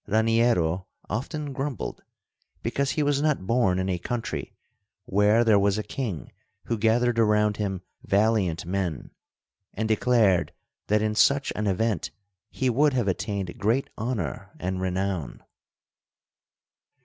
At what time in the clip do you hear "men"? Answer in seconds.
8.65-9.11